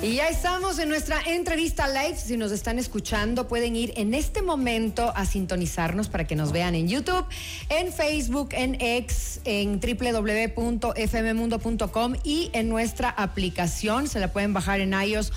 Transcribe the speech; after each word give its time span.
Y 0.00 0.14
ya 0.14 0.28
estamos 0.28 0.78
en 0.78 0.88
nuestra 0.88 1.20
entrevista 1.26 1.88
live. 1.88 2.16
Si 2.16 2.36
nos 2.36 2.52
están 2.52 2.78
escuchando, 2.78 3.48
pueden 3.48 3.74
ir 3.74 3.94
en 3.96 4.14
este 4.14 4.42
momento 4.42 5.12
a 5.16 5.26
sintonizarnos 5.26 6.08
para 6.08 6.24
que 6.24 6.36
nos 6.36 6.52
vean 6.52 6.76
en 6.76 6.86
YouTube, 6.86 7.26
en 7.68 7.92
Facebook, 7.92 8.50
en 8.52 8.80
X, 8.80 9.40
en 9.44 9.80
www.fmmundo.com 9.80 12.14
y 12.22 12.50
en 12.52 12.68
nuestra 12.68 13.10
aplicación. 13.10 14.06
Se 14.06 14.20
la 14.20 14.32
pueden 14.32 14.52
bajar 14.52 14.78
en 14.78 14.92
iOS 14.92 15.32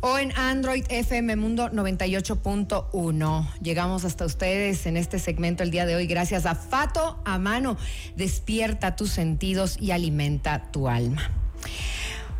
o 0.00 0.16
en 0.16 0.34
Android 0.34 0.86
FM 0.88 1.36
Mundo 1.36 1.70
98.1. 1.70 3.48
Llegamos 3.60 4.06
hasta 4.06 4.24
ustedes 4.24 4.86
en 4.86 4.96
este 4.96 5.18
segmento 5.18 5.62
el 5.62 5.70
día 5.70 5.84
de 5.84 5.94
hoy 5.94 6.06
gracias 6.06 6.46
a 6.46 6.54
Fato 6.54 7.20
a 7.26 7.38
mano. 7.38 7.76
Despierta 8.16 8.96
tus 8.96 9.10
sentidos 9.10 9.76
y 9.78 9.90
alimenta 9.90 10.72
tu 10.72 10.88
alma. 10.88 11.30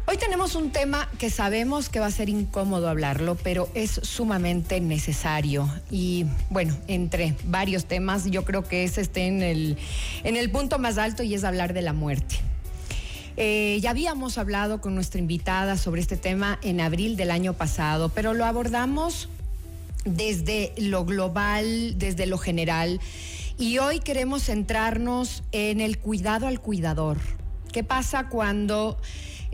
Hoy 0.09 0.18
tenemos 0.18 0.54
un 0.54 0.70
tema 0.70 1.09
que 1.18 1.30
sabemos 1.30 1.88
que 1.88 1.98
va 1.98 2.06
a 2.06 2.12
ser 2.12 2.29
incómodo 2.29 2.88
hablarlo, 2.88 3.34
pero 3.34 3.69
es 3.74 3.91
sumamente 3.91 4.80
necesario. 4.80 5.69
Y 5.91 6.27
bueno, 6.48 6.77
entre 6.87 7.34
varios 7.47 7.87
temas, 7.87 8.24
yo 8.30 8.45
creo 8.45 8.62
que 8.62 8.84
ese 8.84 9.00
esté 9.00 9.27
en 9.27 9.42
el, 9.42 9.77
en 10.23 10.37
el 10.37 10.48
punto 10.52 10.78
más 10.78 10.97
alto 10.97 11.24
y 11.24 11.34
es 11.34 11.42
hablar 11.42 11.74
de 11.74 11.83
la 11.83 11.92
muerte. 11.92 12.37
Eh, 13.37 13.80
ya 13.83 13.91
habíamos 13.91 14.38
hablado 14.38 14.80
con 14.80 14.95
nuestra 14.95 15.20
invitada 15.20 15.77
sobre 15.77 16.02
este 16.02 16.16
tema 16.16 16.61
en 16.62 16.80
abril 16.80 17.16
del 17.16 17.33
año 17.33 17.55
pasado, 17.55 18.09
pero 18.09 18.33
lo 18.33 18.45
abordamos 18.45 19.28
desde 20.05 20.73
lo 20.77 21.05
global, 21.05 21.98
desde 21.98 22.27
lo 22.27 22.38
general. 22.38 23.00
Y 23.59 23.78
hoy 23.78 23.98
queremos 23.98 24.45
centrarnos 24.45 25.42
en 25.50 25.80
el 25.80 25.98
cuidado 25.98 26.47
al 26.47 26.61
cuidador. 26.61 27.19
¿Qué 27.73 27.83
pasa 27.83 28.28
cuando 28.28 28.98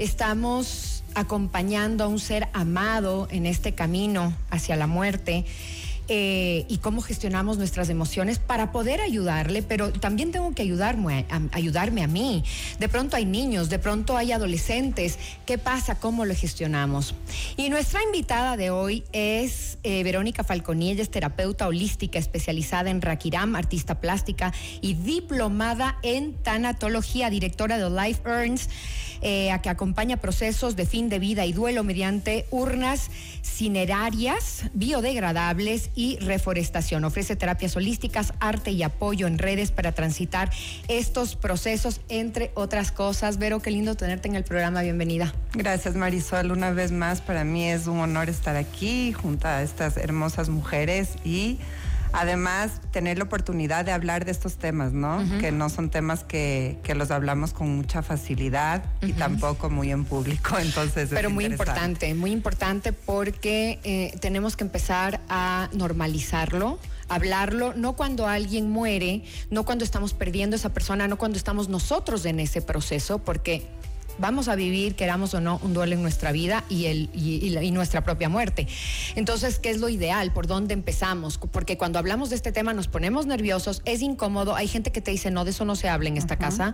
estamos 0.03 1.05
acompañando 1.15 2.05
a 2.05 2.09
un 2.09 2.19
ser 2.19 2.49
amado 2.53 3.29
en 3.31 3.47
este 3.47 3.75
camino 3.75 4.35
hacia 4.51 4.75
la 4.75 4.87
muerte 4.87 5.45
eh, 6.15 6.67
y 6.69 6.77
cómo 6.77 7.01
gestionamos 7.01 7.57
nuestras 7.57 7.89
emociones 7.89 8.39
para 8.39 8.71
poder 8.71 9.01
ayudarle, 9.01 9.63
pero 9.63 9.91
también 9.95 10.31
tengo 10.31 10.53
que 10.53 10.61
ayudarme 10.61 11.25
a, 11.31 11.41
ayudarme 11.53 12.03
a 12.03 12.07
mí. 12.07 12.45
De 12.79 12.87
pronto 12.91 13.17
hay 13.17 13.25
niños, 13.25 13.71
de 13.71 13.79
pronto 13.79 14.19
hay 14.19 14.31
adolescentes. 14.31 15.19
¿Qué 15.47 15.57
pasa? 15.57 15.95
¿Cómo 15.95 16.27
lo 16.27 16.35
gestionamos? 16.35 17.15
Y 17.57 17.71
nuestra 17.71 18.03
invitada 18.03 18.59
de 18.59 18.69
hoy 18.69 19.05
es 19.13 19.79
eh, 19.85 20.05
Verónica 20.05 20.45
Falconi. 20.45 20.91
Ella 20.91 21.03
es 21.03 21.11
terapeuta 21.11 21.67
holística 21.67 22.19
especializada 22.19 22.91
en 22.91 23.01
Rakiram, 23.01 23.57
artista 23.57 23.99
plástica 23.99 24.53
y 24.83 24.93
diplomada 24.93 25.97
en 26.03 26.35
tanatología, 26.35 27.31
directora 27.31 27.79
de 27.79 27.89
Life 27.89 28.21
Earns, 28.27 28.69
eh, 29.23 29.51
a 29.51 29.63
que 29.63 29.71
acompaña 29.71 30.19
procesos 30.19 30.77
de 30.77 30.85
fin 30.85 31.09
de 31.09 31.21
vida 31.21 31.47
y 31.47 31.55
duelo 31.55 31.85
mediante 31.85 32.45
urnas 32.51 33.09
cinerarias 33.43 34.65
biodegradables 34.75 35.91
y 35.95 36.02
reforestación. 36.21 37.05
Ofrece 37.05 37.37
terapias 37.37 37.77
holísticas, 37.77 38.33
arte 38.41 38.71
y 38.71 38.83
apoyo 38.83 39.27
en 39.27 39.39
redes 39.39 39.71
para 39.71 39.93
transitar 39.93 40.51
estos 40.89 41.37
procesos, 41.37 42.01
entre 42.09 42.51
otras 42.55 42.93
cosas. 42.93 43.39
Vero, 43.39 43.61
qué 43.61 43.71
lindo 43.71 43.95
tenerte 43.95 44.29
en 44.29 44.37
el 44.37 44.45
programa. 44.45 44.83
Bienvenida. 44.83 45.35
Gracias, 45.55 45.95
Marisol. 45.95 46.51
Una 46.51 46.71
vez 46.73 46.93
más, 46.93 47.21
para 47.21 47.45
mí 47.45 47.69
es 47.69 47.87
un 47.87 48.01
honor 48.01 48.29
estar 48.29 48.57
aquí 48.57 49.13
junto 49.13 49.49
a 49.49 49.63
estas 49.63 49.97
hermosas 49.97 50.49
mujeres 50.49 51.11
y 51.25 51.59
además 52.13 52.81
tener 52.91 53.19
la 53.19 53.25
oportunidad 53.25 53.85
de 53.85 53.93
hablar 53.93 54.25
de 54.25 54.31
estos 54.31 54.57
temas, 54.57 54.93
¿no? 54.93 55.23
Que 55.41 55.53
no 55.53 55.69
son 55.69 55.91
temas 55.91 56.25
que, 56.25 56.79
los 56.95 57.11
hablamos 57.11 57.53
con 57.55 57.75
mucha 57.75 58.03
facilidad 58.03 58.85
y 59.01 59.13
tampoco 59.15 59.71
muy 59.71 59.91
en 59.91 60.05
público, 60.05 60.59
entonces. 60.61 61.09
Pero 61.11 61.31
muy 61.31 61.47
importante, 61.47 62.13
muy 62.15 62.33
importante 62.33 62.93
porque 62.93 63.81
eh, 63.85 64.15
tenemos 64.21 64.57
que 64.57 64.65
empezar 64.65 65.21
a 65.29 65.69
normalizarlo 65.73 66.79
hablarlo, 67.09 67.75
no 67.75 67.95
cuando 67.95 68.27
alguien 68.27 68.71
muere, 68.71 69.23
no 69.51 69.65
cuando 69.65 69.85
estamos 69.85 70.15
perdiendo 70.15 70.55
a 70.55 70.59
esa 70.59 70.71
persona, 70.71 71.09
no 71.09 71.19
cuando 71.19 71.37
estamos 71.37 71.69
nosotros 71.69 72.25
en 72.25 72.41
ese 72.41 72.63
proceso, 72.63 73.19
porque 73.19 73.67
vamos 74.19 74.49
a 74.49 74.55
vivir, 74.55 74.95
queramos 74.95 75.35
o 75.35 75.41
no, 75.41 75.61
un 75.63 75.75
duelo 75.75 75.95
en 75.95 76.03
nuestra 76.03 76.33
vida 76.33 76.65
y, 76.69 76.87
el, 76.87 77.11
y, 77.15 77.71
nuestra 77.71 78.05
propia 78.05 78.29
muerte. 78.29 78.67
Entonces, 79.15 79.59
¿qué 79.59 79.71
es 79.71 79.79
lo 79.79 79.89
ideal? 79.89 80.33
¿Por 80.33 80.47
dónde 80.47 80.75
empezamos? 80.75 81.39
Porque 81.39 81.79
cuando 81.79 81.99
hablamos 81.99 82.31
de 82.31 82.37
este 82.37 82.53
tema 82.53 82.75
nos 82.75 82.89
ponemos 82.89 83.27
nerviosos, 83.27 83.83
es 83.85 84.03
incómodo, 84.03 84.55
hay 84.55 84.69
gente 84.69 84.93
que 84.93 85.01
te 85.01 85.11
dice, 85.11 85.31
no, 85.31 85.45
de 85.45 85.51
eso 85.51 85.65
no 85.65 85.77
se 85.77 85.89
habla 85.89 86.09
en 86.09 86.17
esta 86.17 86.37
casa, 86.37 86.73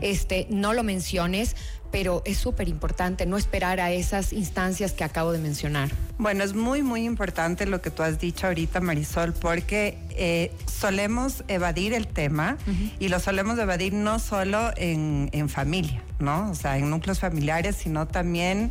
este, 0.00 0.46
no 0.50 0.72
lo 0.72 0.82
menciones, 0.82 1.56
pero 1.90 2.22
es 2.24 2.38
súper 2.38 2.68
importante 2.68 3.26
no 3.26 3.36
esperar 3.36 3.80
a 3.80 3.90
esas 3.90 4.32
instancias 4.32 4.92
que 4.92 5.04
acabo 5.04 5.32
de 5.32 5.38
mencionar. 5.38 5.90
Bueno, 6.18 6.44
es 6.44 6.54
muy, 6.54 6.82
muy 6.82 7.04
importante 7.04 7.66
lo 7.66 7.80
que 7.80 7.90
tú 7.90 8.02
has 8.02 8.18
dicho 8.18 8.46
ahorita, 8.46 8.80
Marisol, 8.80 9.32
porque 9.32 9.98
eh, 10.10 10.52
solemos 10.66 11.44
evadir 11.48 11.94
el 11.94 12.06
tema 12.06 12.56
y 12.98 13.08
lo 13.08 13.20
solemos 13.20 13.58
evadir 13.58 13.92
no 13.92 14.18
solo 14.18 14.70
en, 14.76 15.48
familia, 15.48 16.02
¿no? 16.18 16.50
O 16.50 16.54
sea, 16.54 16.76
en 16.76 16.90
núcleos 16.90 17.20
familiares, 17.20 17.76
sino 17.76 18.06
también 18.06 18.70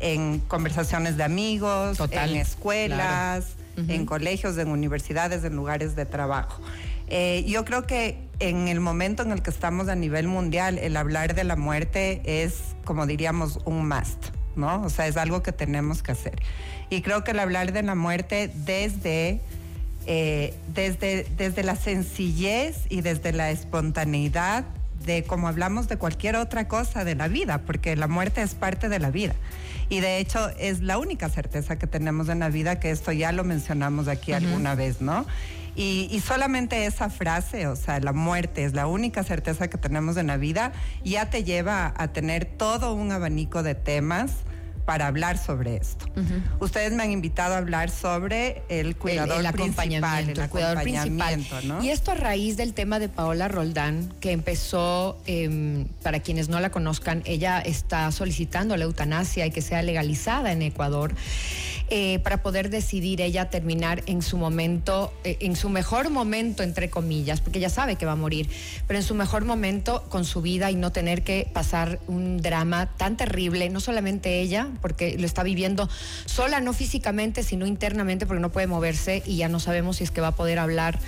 en 0.00 0.40
conversaciones 0.40 1.16
de 1.16 1.24
amigos, 1.24 1.98
en 2.10 2.36
escuelas, 2.36 3.56
en 3.76 4.06
colegios, 4.06 4.58
en 4.58 4.68
universidades, 4.68 5.44
en 5.44 5.56
lugares 5.56 5.96
de 5.96 6.06
trabajo. 6.06 6.62
Eh, 7.08 7.44
yo 7.46 7.64
creo 7.64 7.86
que 7.86 8.18
en 8.38 8.68
el 8.68 8.80
momento 8.80 9.22
en 9.22 9.32
el 9.32 9.42
que 9.42 9.50
estamos 9.50 9.88
a 9.88 9.94
nivel 9.94 10.26
mundial, 10.26 10.78
el 10.78 10.96
hablar 10.96 11.34
de 11.34 11.44
la 11.44 11.56
muerte 11.56 12.22
es, 12.24 12.74
como 12.84 13.06
diríamos, 13.06 13.60
un 13.64 13.88
must, 13.88 14.26
¿no? 14.56 14.82
O 14.82 14.90
sea, 14.90 15.06
es 15.06 15.16
algo 15.16 15.42
que 15.42 15.52
tenemos 15.52 16.02
que 16.02 16.12
hacer. 16.12 16.42
Y 16.90 17.02
creo 17.02 17.24
que 17.24 17.30
el 17.30 17.38
hablar 17.38 17.72
de 17.72 17.82
la 17.82 17.94
muerte 17.94 18.50
desde, 18.54 19.40
eh, 20.06 20.54
desde, 20.74 21.26
desde 21.36 21.62
la 21.62 21.76
sencillez 21.76 22.86
y 22.88 23.00
desde 23.00 23.32
la 23.32 23.50
espontaneidad 23.50 24.64
de 25.04 25.24
como 25.24 25.48
hablamos 25.48 25.88
de 25.88 25.96
cualquier 25.96 26.36
otra 26.36 26.68
cosa 26.68 27.04
de 27.04 27.14
la 27.14 27.28
vida, 27.28 27.58
porque 27.58 27.96
la 27.96 28.08
muerte 28.08 28.42
es 28.42 28.54
parte 28.54 28.88
de 28.88 28.98
la 28.98 29.10
vida. 29.10 29.34
Y 29.88 30.00
de 30.00 30.18
hecho 30.18 30.48
es 30.58 30.80
la 30.80 30.98
única 30.98 31.28
certeza 31.28 31.76
que 31.76 31.86
tenemos 31.86 32.28
en 32.28 32.38
la 32.38 32.48
vida, 32.48 32.80
que 32.80 32.90
esto 32.90 33.12
ya 33.12 33.32
lo 33.32 33.44
mencionamos 33.44 34.08
aquí 34.08 34.32
alguna 34.32 34.74
vez, 34.74 35.00
¿no? 35.00 35.26
Y, 35.74 36.20
solamente 36.26 36.86
esa 36.86 37.08
frase, 37.08 37.66
o 37.66 37.76
sea, 37.76 37.98
la 38.00 38.12
muerte 38.12 38.64
es 38.64 38.74
la 38.74 38.86
única 38.86 39.24
certeza 39.24 39.68
que 39.68 39.78
tenemos 39.78 40.16
en 40.16 40.26
la 40.26 40.36
vida, 40.36 40.72
ya 41.04 41.30
te 41.30 41.44
lleva 41.44 41.94
a 41.96 42.08
tener 42.08 42.44
todo 42.44 42.94
un 42.94 43.10
abanico 43.12 43.62
de 43.62 43.74
temas 43.74 44.32
para 44.84 45.06
hablar 45.06 45.38
sobre 45.38 45.76
esto. 45.76 46.06
Ustedes 46.58 46.92
me 46.92 47.04
han 47.04 47.12
invitado 47.12 47.54
a 47.54 47.58
hablar 47.58 47.88
sobre 47.90 48.62
el 48.68 48.96
cuidador 48.96 49.40
el, 49.40 49.46
acompañamiento, 49.46 50.42
el, 50.42 50.48
cuidador 50.50 50.82
principal. 50.82 51.40
Y 51.82 51.90
esto 51.90 52.10
a 52.10 52.14
raíz 52.14 52.56
del 52.56 52.74
tema 52.74 52.98
de 52.98 53.08
Paola 53.08 53.48
Roldán, 53.48 54.12
que 54.20 54.32
empezó, 54.32 55.18
em, 55.26 55.86
para 56.02 56.20
quienes 56.20 56.48
no 56.48 56.58
la 56.58 56.70
conozcan, 56.70 57.22
ella 57.26 57.60
está 57.60 58.10
solicitando 58.10 58.76
la 58.76 58.84
eutanasia 58.84 59.46
y 59.46 59.50
que 59.50 59.62
sea 59.62 59.82
legalizada 59.82 60.52
en 60.52 60.62
Ecuador. 60.62 61.14
Eh, 61.94 62.20
para 62.20 62.42
poder 62.42 62.70
decidir 62.70 63.20
ella 63.20 63.50
terminar 63.50 64.02
en 64.06 64.22
su 64.22 64.38
momento, 64.38 65.12
eh, 65.24 65.36
en 65.40 65.56
su 65.56 65.68
mejor 65.68 66.08
momento, 66.08 66.62
entre 66.62 66.88
comillas, 66.88 67.42
porque 67.42 67.58
ella 67.58 67.68
sabe 67.68 67.96
que 67.96 68.06
va 68.06 68.12
a 68.12 68.16
morir, 68.16 68.48
pero 68.86 68.98
en 68.98 69.04
su 69.04 69.14
mejor 69.14 69.44
momento 69.44 70.02
con 70.08 70.24
su 70.24 70.40
vida 70.40 70.70
y 70.70 70.74
no 70.74 70.90
tener 70.90 71.22
que 71.22 71.50
pasar 71.52 72.00
un 72.06 72.38
drama 72.40 72.86
tan 72.96 73.18
terrible, 73.18 73.68
no 73.68 73.78
solamente 73.78 74.40
ella, 74.40 74.68
porque 74.80 75.18
lo 75.18 75.26
está 75.26 75.42
viviendo 75.42 75.86
sola, 76.24 76.60
no 76.60 76.72
físicamente, 76.72 77.42
sino 77.42 77.66
internamente, 77.66 78.24
porque 78.24 78.40
no 78.40 78.50
puede 78.50 78.68
moverse 78.68 79.22
y 79.26 79.36
ya 79.36 79.50
no 79.50 79.60
sabemos 79.60 79.98
si 79.98 80.04
es 80.04 80.10
que 80.10 80.22
va 80.22 80.28
a 80.28 80.34
poder 80.34 80.60
hablar. 80.60 80.98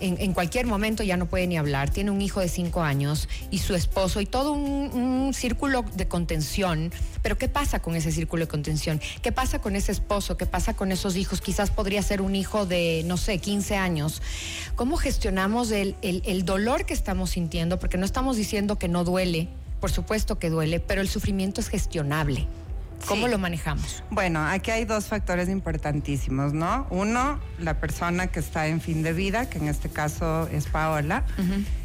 En, 0.00 0.32
cualquier 0.32 0.66
momento 0.66 1.02
ya 1.02 1.16
no 1.16 1.26
puede 1.26 1.46
ni 1.46 1.56
hablar. 1.56 1.90
Tiene 1.90 2.10
un 2.10 2.20
hijo 2.20 2.40
de 2.40 2.48
cinco 2.48 2.82
años 2.82 3.28
y 3.50 3.58
su 3.58 3.74
esposo 3.74 4.20
y 4.20 4.26
todo 4.26 4.52
un, 4.52 5.32
círculo 5.34 5.84
de 5.94 6.06
contención. 6.06 6.92
Pero 7.22 7.38
¿qué 7.38 7.48
pasa 7.48 7.80
con 7.80 7.96
ese 7.96 8.12
círculo 8.12 8.44
de 8.44 8.48
contención? 8.48 9.00
¿Qué 9.22 9.32
pasa 9.32 9.60
con 9.60 9.76
ese 9.76 9.92
esposo? 9.92 10.36
¿Qué 10.36 10.46
pasa 10.46 10.74
con 10.74 10.92
esos 10.92 11.16
hijos? 11.16 11.40
Quizás 11.40 11.70
podría 11.70 12.02
ser 12.02 12.20
un 12.20 12.36
hijo 12.36 12.66
de, 12.66 13.02
no 13.06 13.16
sé, 13.16 13.38
15 13.38 13.76
años. 13.76 14.22
¿Cómo 14.76 14.96
gestionamos 14.96 15.70
el, 15.70 15.96
el 16.02 16.44
dolor 16.44 16.84
que 16.84 16.94
estamos 16.94 17.30
sintiendo? 17.30 17.78
Porque 17.78 17.98
no 17.98 18.04
estamos 18.04 18.36
diciendo 18.36 18.78
que 18.78 18.88
no 18.88 19.04
duele, 19.04 19.48
por 19.80 19.90
supuesto 19.90 20.38
que 20.38 20.50
duele, 20.50 20.80
pero 20.80 21.00
el 21.00 21.08
sufrimiento 21.08 21.60
es 21.60 21.68
gestionable. 21.68 22.46
¿Cómo 23.06 23.28
lo 23.28 23.38
manejamos? 23.38 24.02
Bueno, 24.10 24.46
aquí 24.46 24.70
hay 24.70 24.84
dos 24.84 25.06
factores 25.06 25.48
importantísimos, 25.48 26.52
¿no? 26.52 26.86
Uno, 26.90 27.38
la 27.58 27.78
persona 27.78 28.28
que 28.28 28.40
está 28.40 28.66
en 28.66 28.80
fin 28.80 29.02
de 29.02 29.12
vida, 29.12 29.48
que 29.48 29.58
en 29.58 29.68
este 29.68 29.88
caso 29.88 30.48
es 30.48 30.66
Paola, 30.66 31.24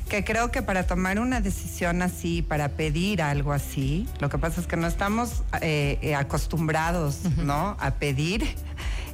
que 0.07 0.23
creo 0.23 0.51
que 0.51 0.61
para 0.61 0.87
tomar 0.87 1.19
una 1.19 1.41
decisión 1.41 2.01
así, 2.01 2.41
para 2.41 2.69
pedir 2.69 3.21
algo 3.21 3.53
así, 3.53 4.07
lo 4.19 4.29
que 4.29 4.37
pasa 4.37 4.61
es 4.61 4.67
que 4.67 4.77
no 4.77 4.87
estamos 4.87 5.43
eh, 5.61 5.99
eh, 6.01 6.15
acostumbrados, 6.15 7.19
¿no? 7.37 7.75
A 7.79 7.91
pedir 7.91 8.43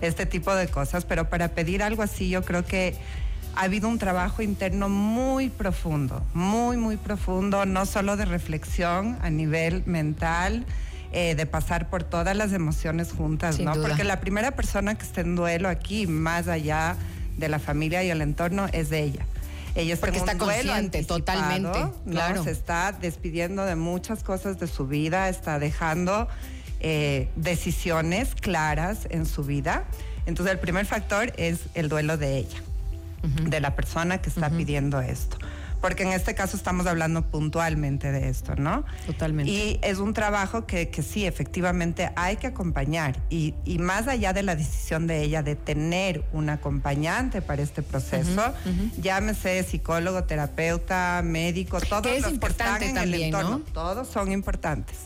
este 0.02 0.26
tipo 0.26 0.54
de 0.54 0.68
cosas, 0.68 1.06
pero 1.06 1.30
para 1.30 1.50
pedir 1.50 1.84
algo 1.84 2.04
así 2.04 2.30
yo 2.30 2.44
creo 2.44 2.66
que 2.66 2.96
ha 3.56 3.64
habido 3.64 3.88
un 3.88 4.00
trabajo 4.00 4.42
interno 4.42 4.90
muy 4.90 5.50
profundo, 5.50 6.22
muy, 6.34 6.78
muy 6.78 6.98
profundo, 6.98 7.66
no 7.66 7.86
solo 7.86 8.18
de 8.18 8.26
reflexión 8.26 9.18
a 9.22 9.30
nivel 9.30 9.84
mental, 9.86 10.66
eh, 11.12 11.36
de 11.36 11.46
pasar 11.46 11.90
por 11.90 12.04
todas 12.04 12.36
las 12.36 12.52
emociones 12.54 13.12
juntas, 13.12 13.56
Sin 13.56 13.66
¿no? 13.66 13.76
duda. 13.76 13.88
Porque 13.88 14.04
la 14.04 14.20
primera 14.20 14.52
persona 14.52 14.96
que 14.96 15.06
está 15.06 15.22
en 15.22 15.36
duelo 15.36 15.70
aquí, 15.70 16.08
más 16.08 16.48
allá 16.48 16.96
de 17.38 17.50
la 17.50 17.60
familia 17.60 18.04
y 18.04 18.10
el 18.10 18.22
entorno, 18.22 18.68
es 18.72 18.90
de 18.90 19.04
ella. 19.04 19.26
Ella 19.76 19.94
está 19.94 20.08
Porque 20.08 20.20
en 20.20 20.24
un 20.24 20.30
está 20.30 20.46
duelo 20.46 20.72
consciente, 20.72 21.04
totalmente, 21.04 21.80
¿no? 21.80 21.94
claro. 22.10 22.44
Se 22.44 22.52
está 22.52 22.94
despidiendo 22.94 23.66
de 23.66 23.76
muchas 23.76 24.24
cosas 24.24 24.58
de 24.60 24.68
su 24.68 24.88
vida, 24.88 25.28
está 25.28 25.60
dejando 25.60 26.30
eh, 26.80 27.30
decisiones 27.36 28.36
claras 28.36 29.08
en 29.10 29.26
su 29.26 29.44
vida. 29.44 29.84
Entonces 30.26 30.54
el 30.54 30.60
primer 30.60 30.86
factor 30.86 31.34
es 31.38 31.60
el 31.74 31.90
duelo 31.90 32.18
de 32.18 32.38
ella, 32.38 32.62
de 33.44 33.60
la 33.60 33.76
persona 33.76 34.20
que 34.22 34.30
está 34.30 34.50
pidiendo 34.50 35.02
esto. 35.02 35.38
Porque 35.82 36.04
en 36.04 36.12
este 36.12 36.36
caso 36.36 36.58
estamos 36.58 36.88
hablando 36.88 37.24
puntualmente 37.24 38.12
de 38.12 38.30
esto, 38.30 38.56
¿no? 38.56 38.86
Totalmente. 39.06 39.52
Y 39.52 39.80
es 39.84 40.00
un 40.00 40.14
trabajo 40.14 40.66
que, 40.66 40.90
que 40.90 41.04
sí, 41.04 41.26
efectivamente 41.26 42.12
hay 42.16 42.38
que 42.38 42.48
acompañar. 42.48 43.20
Y, 43.30 43.54
y 43.66 43.78
más 43.80 44.08
allá 44.08 44.34
de 44.34 44.44
la 44.44 44.56
decisión 44.56 45.08
de 45.08 45.22
ella 45.22 45.44
de 45.44 45.56
tener 45.56 46.24
un 46.34 46.50
acompañante 46.50 47.42
para 47.42 47.62
este 47.62 47.82
proceso, 47.82 48.54
llámese 49.02 49.64
psicólogo, 49.64 50.24
terapeuta, 50.24 51.22
médico, 51.24 51.80
todos 51.82 52.08
es 52.08 52.24
los 52.24 52.32
importante 52.32 52.80
que 52.80 52.86
están 52.88 53.04
en 53.04 53.12
también, 53.12 53.22
el 53.22 53.36
entorno, 53.36 53.60
¿no? 53.60 53.74
todos 53.74 54.08
son 54.08 54.32
importantes. 54.32 54.98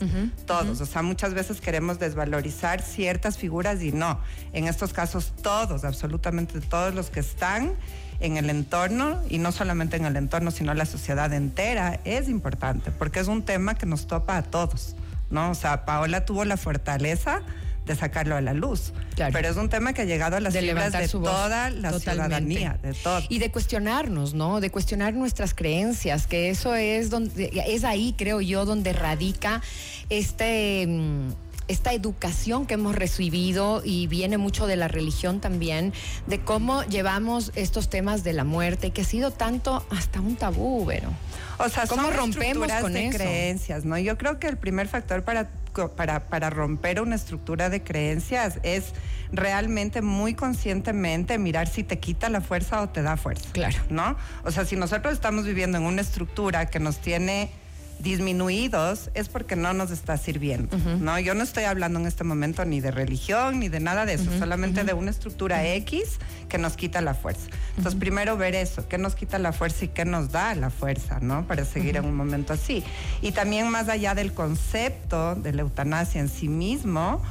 Todos. 0.46 0.80
O 0.80 0.86
sea, 0.86 1.02
muchas 1.02 1.34
veces 1.34 1.60
queremos 1.60 1.98
desvalorizar 1.98 2.82
ciertas 2.82 3.38
figuras 3.38 3.82
y 3.82 3.92
no. 3.92 4.20
En 4.52 4.66
estos 4.66 4.92
casos, 4.92 5.32
todos, 5.42 5.84
absolutamente 5.84 6.60
todos 6.60 6.94
los 6.94 7.10
que 7.10 7.20
están 7.20 7.74
en 8.20 8.36
el 8.36 8.50
entorno, 8.50 9.18
y 9.28 9.38
no 9.38 9.50
solamente 9.52 9.96
en 9.96 10.04
el 10.04 10.16
entorno, 10.16 10.50
sino 10.50 10.74
la 10.74 10.84
sociedad 10.86 11.32
entera, 11.32 12.00
es 12.04 12.28
importante, 12.28 12.90
porque 12.90 13.20
es 13.20 13.28
un 13.28 13.42
tema 13.42 13.74
que 13.74 13.86
nos 13.86 14.06
topa 14.06 14.36
a 14.36 14.42
todos, 14.42 14.94
¿no? 15.30 15.50
O 15.50 15.54
sea, 15.54 15.84
Paola 15.86 16.24
tuvo 16.26 16.44
la 16.44 16.56
fortaleza 16.56 17.40
de 17.86 17.96
sacarlo 17.96 18.36
a 18.36 18.40
la 18.42 18.52
luz, 18.52 18.92
Claro. 19.16 19.32
pero 19.32 19.48
es 19.48 19.56
un 19.56 19.68
tema 19.70 19.94
que 19.94 20.02
ha 20.02 20.04
llegado 20.04 20.36
a 20.36 20.40
las 20.40 20.52
de 20.52 20.60
fibras 20.60 20.92
de 20.92 20.98
voz. 21.06 21.10
toda 21.24 21.70
la 21.70 21.90
Totalmente. 21.90 22.02
ciudadanía, 22.02 22.78
de 22.82 22.92
todo. 22.94 23.22
Y 23.28 23.38
de 23.38 23.50
cuestionarnos, 23.50 24.34
¿no? 24.34 24.60
De 24.60 24.70
cuestionar 24.70 25.14
nuestras 25.14 25.54
creencias, 25.54 26.26
que 26.26 26.50
eso 26.50 26.74
es 26.74 27.08
donde 27.10 27.50
es 27.66 27.84
ahí, 27.84 28.14
creo 28.16 28.40
yo, 28.42 28.64
donde 28.66 28.92
radica 28.92 29.62
este 30.10 30.86
mm, 30.86 31.30
esta 31.70 31.92
educación 31.92 32.66
que 32.66 32.74
hemos 32.74 32.96
recibido 32.96 33.82
y 33.84 34.08
viene 34.08 34.38
mucho 34.38 34.66
de 34.66 34.74
la 34.74 34.88
religión 34.88 35.40
también, 35.40 35.92
de 36.26 36.40
cómo 36.40 36.82
llevamos 36.84 37.52
estos 37.54 37.88
temas 37.88 38.24
de 38.24 38.32
la 38.32 38.42
muerte, 38.42 38.90
que 38.90 39.02
ha 39.02 39.04
sido 39.04 39.30
tanto 39.30 39.86
hasta 39.90 40.20
un 40.20 40.34
tabú, 40.34 40.84
Vero. 40.84 41.10
O 41.58 41.68
sea, 41.68 41.86
¿Cómo 41.86 42.02
son 42.02 42.14
rompemos 42.14 42.68
estructuras 42.68 42.82
con 42.82 42.92
de 42.94 43.06
eso? 43.06 43.18
creencias, 43.18 43.84
¿no? 43.84 43.98
Yo 43.98 44.18
creo 44.18 44.38
que 44.40 44.48
el 44.48 44.56
primer 44.56 44.88
factor 44.88 45.22
para, 45.22 45.50
para, 45.94 46.28
para 46.28 46.50
romper 46.50 47.00
una 47.00 47.14
estructura 47.14 47.70
de 47.70 47.84
creencias 47.84 48.58
es 48.64 48.92
realmente 49.30 50.02
muy 50.02 50.34
conscientemente 50.34 51.38
mirar 51.38 51.68
si 51.68 51.84
te 51.84 52.00
quita 52.00 52.30
la 52.30 52.40
fuerza 52.40 52.82
o 52.82 52.88
te 52.88 53.02
da 53.02 53.16
fuerza. 53.16 53.48
Claro. 53.52 53.78
¿No? 53.90 54.16
O 54.42 54.50
sea, 54.50 54.64
si 54.64 54.74
nosotros 54.74 55.12
estamos 55.14 55.44
viviendo 55.44 55.78
en 55.78 55.84
una 55.84 56.00
estructura 56.00 56.66
que 56.66 56.80
nos 56.80 56.98
tiene 56.98 57.52
disminuidos 58.00 59.10
es 59.14 59.28
porque 59.28 59.56
no 59.56 59.72
nos 59.72 59.90
está 59.90 60.16
sirviendo, 60.16 60.76
¿no? 60.98 61.18
Yo 61.18 61.34
no 61.34 61.42
estoy 61.42 61.64
hablando 61.64 62.00
en 62.00 62.06
este 62.06 62.24
momento 62.24 62.64
ni 62.64 62.80
de 62.80 62.90
religión 62.90 63.60
ni 63.60 63.68
de 63.68 63.80
nada 63.80 64.06
de 64.06 64.14
eso, 64.14 64.30
solamente 64.38 64.84
de 64.84 64.92
una 64.92 65.10
estructura 65.10 65.66
X 65.66 66.18
que 66.48 66.58
nos 66.58 66.76
quita 66.76 67.00
la 67.00 67.14
fuerza. 67.14 67.48
Entonces, 67.76 67.98
primero 67.98 68.36
ver 68.36 68.54
eso, 68.54 68.88
qué 68.88 68.98
nos 68.98 69.14
quita 69.14 69.38
la 69.38 69.52
fuerza 69.52 69.84
y 69.84 69.88
qué 69.88 70.04
nos 70.04 70.32
da 70.32 70.54
la 70.54 70.70
fuerza, 70.70 71.20
¿no? 71.20 71.46
Para 71.46 71.64
seguir 71.64 71.96
en 71.96 72.04
un 72.04 72.14
momento 72.14 72.52
así. 72.52 72.82
Y 73.22 73.32
también 73.32 73.68
más 73.68 73.88
allá 73.88 74.14
del 74.14 74.32
concepto 74.32 75.34
de 75.34 75.52
la 75.52 75.62
eutanasia 75.62 76.20
en 76.20 76.28
sí 76.28 76.48
mismo, 76.48 77.22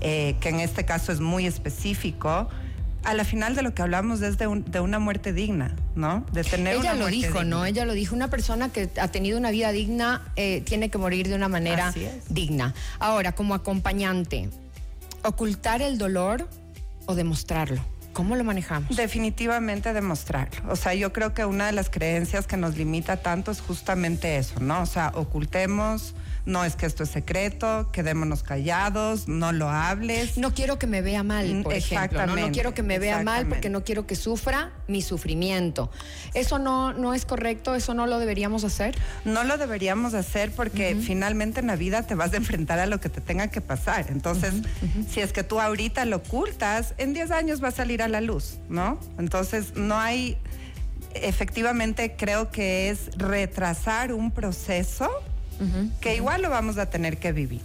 eh, 0.00 0.36
que 0.40 0.48
en 0.48 0.60
este 0.60 0.84
caso 0.84 1.12
es 1.12 1.20
muy 1.20 1.46
específico, 1.46 2.48
a 3.04 3.14
la 3.14 3.24
final 3.24 3.54
de 3.54 3.62
lo 3.62 3.74
que 3.74 3.82
hablamos 3.82 4.20
es 4.22 4.38
de, 4.38 4.46
un- 4.46 4.64
de 4.70 4.80
una 4.80 4.98
muerte 4.98 5.32
digna, 5.32 5.74
¿no? 5.94 6.24
De 6.32 6.42
tener 6.44 6.74
Ella 6.76 6.92
una 6.92 7.04
lo 7.04 7.06
dijo, 7.08 7.44
¿no? 7.44 7.64
Ella 7.66 7.84
lo 7.84 7.92
dijo. 7.92 8.14
Una 8.14 8.28
persona 8.28 8.70
que 8.70 8.88
ha 9.00 9.08
tenido 9.08 9.38
una 9.38 9.50
vida 9.50 9.70
digna 9.72 10.22
eh, 10.36 10.62
tiene 10.62 10.88
que 10.90 10.98
morir 10.98 11.28
de 11.28 11.34
una 11.34 11.48
manera 11.48 11.92
digna. 12.28 12.74
Ahora, 12.98 13.32
como 13.32 13.54
acompañante, 13.54 14.48
ocultar 15.22 15.82
el 15.82 15.98
dolor 15.98 16.48
o 17.06 17.14
demostrarlo. 17.14 17.80
¿Cómo 18.14 18.36
lo 18.36 18.44
manejamos? 18.44 18.96
Definitivamente 18.96 19.92
demostrarlo. 19.92 20.72
O 20.72 20.76
sea, 20.76 20.94
yo 20.94 21.12
creo 21.12 21.34
que 21.34 21.44
una 21.44 21.66
de 21.66 21.72
las 21.72 21.90
creencias 21.90 22.46
que 22.46 22.56
nos 22.56 22.76
limita 22.76 23.18
tanto 23.18 23.50
es 23.50 23.60
justamente 23.60 24.38
eso, 24.38 24.60
¿no? 24.60 24.82
O 24.82 24.86
sea, 24.86 25.10
ocultemos, 25.14 26.14
no 26.46 26.64
es 26.64 26.76
que 26.76 26.86
esto 26.86 27.02
es 27.02 27.10
secreto, 27.10 27.88
quedémonos 27.90 28.42
callados, 28.42 29.28
no 29.28 29.52
lo 29.52 29.70
hables. 29.70 30.36
No 30.36 30.52
quiero 30.52 30.78
que 30.78 30.86
me 30.86 31.00
vea 31.00 31.22
mal, 31.22 31.62
por 31.62 31.72
ejemplo. 31.72 31.72
¿no? 31.72 31.74
No 31.74 31.76
Exactamente, 31.76 32.50
quiero 32.52 32.74
que 32.74 32.82
me 32.82 32.98
vea 32.98 33.16
mal 33.22 33.46
porque 33.46 33.68
exactamente. 33.68 33.70
no 33.70 33.84
quiero 33.84 34.06
que 34.06 34.14
sufra 34.14 34.70
mi 34.86 35.00
sufrimiento. 35.00 35.90
Eso 36.34 36.58
no, 36.58 36.92
no 36.92 37.14
es 37.14 37.24
correcto, 37.24 37.74
eso 37.74 37.94
no 37.94 38.06
lo 38.06 38.18
deberíamos 38.18 38.62
hacer. 38.64 38.94
No 39.24 39.42
lo 39.44 39.56
deberíamos 39.56 40.14
hacer 40.14 40.52
porque 40.52 40.96
finalmente 41.00 41.60
en 41.60 41.66
la 41.66 41.76
vida 41.76 42.02
te 42.02 42.14
vas 42.14 42.32
a 42.34 42.36
enfrentar 42.36 42.78
a 42.78 42.86
lo 42.86 43.00
que 43.00 43.08
te 43.08 43.20
tenga 43.20 43.48
que 43.48 43.60
pasar. 43.60 44.06
Entonces, 44.10 44.54
si 45.10 45.20
es 45.20 45.32
que 45.32 45.44
tú 45.44 45.60
ahorita 45.60 46.04
lo 46.04 46.16
ocultas, 46.16 46.94
en 46.98 47.14
10 47.14 47.30
años 47.30 47.64
va 47.64 47.68
a 47.68 47.72
salir 47.72 48.02
a 48.04 48.08
la 48.08 48.20
luz, 48.20 48.58
¿no? 48.68 48.98
Entonces, 49.18 49.74
no 49.74 49.98
hay, 49.98 50.36
efectivamente 51.14 52.14
creo 52.16 52.50
que 52.50 52.90
es 52.90 53.10
retrasar 53.16 54.12
un 54.12 54.30
proceso 54.30 55.10
que 56.00 56.16
igual 56.16 56.42
lo 56.42 56.50
vamos 56.50 56.78
a 56.78 56.90
tener 56.90 57.18
que 57.18 57.32
vivir. 57.32 57.62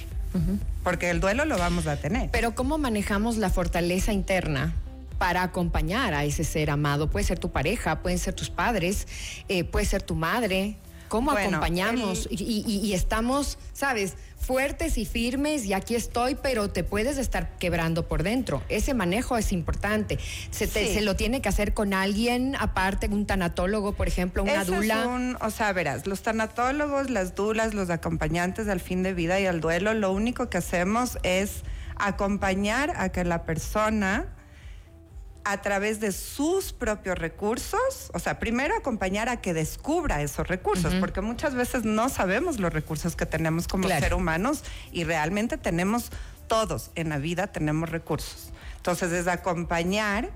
Porque 0.83 1.09
el 1.09 1.19
duelo 1.19 1.45
lo 1.45 1.57
vamos 1.57 1.87
a 1.87 1.97
tener. 1.97 2.29
Pero 2.31 2.53
¿cómo 2.55 2.77
manejamos 2.77 3.37
la 3.37 3.49
fortaleza 3.49 4.13
interna? 4.13 4.73
para 5.19 5.43
acompañar 5.43 6.13
a 6.15 6.23
ese 6.23 6.43
ser 6.43 6.71
amado. 6.71 7.11
Puede 7.11 7.25
ser 7.25 7.37
tu 7.37 7.51
pareja, 7.51 7.99
pueden 7.99 8.17
ser 8.17 8.33
tus 8.33 8.49
padres, 8.49 9.05
eh, 9.49 9.65
puede 9.65 9.85
ser 9.85 10.01
tu 10.01 10.15
madre. 10.15 10.77
¿Cómo 11.09 11.31
Bueno, 11.31 11.57
acompañamos? 11.57 12.27
el- 12.31 12.41
Y, 12.41 12.63
y- 12.65 12.79
y 12.85 12.93
estamos, 12.93 13.57
¿sabes? 13.73 14.13
Fuertes 14.39 14.97
y 14.97 15.05
firmes 15.05 15.65
y 15.65 15.73
aquí 15.73 15.95
estoy, 15.95 16.35
pero 16.35 16.69
te 16.69 16.83
puedes 16.83 17.17
estar 17.17 17.57
quebrando 17.57 18.07
por 18.07 18.23
dentro. 18.23 18.63
Ese 18.69 18.93
manejo 18.93 19.37
es 19.37 19.51
importante. 19.51 20.17
Se, 20.51 20.65
te- 20.67 20.87
Sí. 20.87 20.93
se 20.93 21.01
lo 21.01 21.15
tiene 21.15 21.41
que 21.41 21.49
hacer 21.49 21.73
con 21.73 21.93
alguien, 21.93 22.55
aparte, 22.57 23.07
un 23.07 23.25
tanatólogo, 23.25 23.93
por 23.93 24.07
ejemplo, 24.07 24.43
una 24.43 24.63
dula. 24.63 25.01
es 25.01 25.05
un- 25.07 25.37
o 25.41 25.49
sea, 25.51 25.73
verás, 25.73 26.07
los 26.07 26.21
tanatólogos, 26.21 27.09
las 27.09 27.35
dulas, 27.35 27.73
los 27.73 27.89
acompañantes 27.89 28.67
al 28.69 28.79
fin 28.79 29.03
de 29.03 29.13
vida 29.13 29.39
y 29.39 29.45
al 29.45 29.59
duelo, 29.61 29.93
lo 29.93 30.11
único 30.13 30.49
que 30.49 30.57
hacemos 30.59 31.17
es 31.23 31.63
acompañar 31.97 32.93
a 32.95 33.09
que 33.09 33.23
la 33.23 33.43
persona 33.43 34.25
a 35.51 35.61
través 35.61 35.99
de 35.99 36.11
sus 36.11 36.73
propios 36.73 37.17
recursos, 37.17 38.11
o 38.13 38.19
sea, 38.19 38.39
primero 38.39 38.75
acompañar 38.75 39.29
a 39.29 39.41
que 39.41 39.53
descubra 39.53 40.21
esos 40.21 40.47
recursos, 40.47 40.93
porque 40.95 41.21
muchas 41.21 41.55
veces 41.55 41.85
no 41.85 42.09
sabemos 42.09 42.59
los 42.59 42.71
recursos 42.71 43.15
que 43.15 43.25
tenemos 43.25 43.67
como 43.67 43.85
Claro. 43.85 44.01
ser 44.01 44.13
humanos 44.13 44.63
y 44.91 45.05
realmente 45.05 45.57
tenemos 45.57 46.11
todos 46.47 46.91
en 46.95 47.09
la 47.09 47.17
vida 47.17 47.47
tenemos 47.47 47.89
recursos. 47.89 48.51
Entonces 48.77 49.11
es 49.11 49.27
acompañar 49.27 50.29